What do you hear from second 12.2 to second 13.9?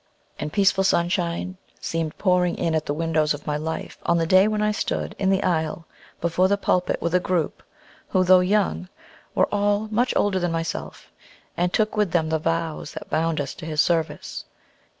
the vows that bound us to his